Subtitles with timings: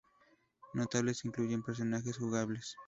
[0.73, 2.75] Notables incluyen personajes jugables.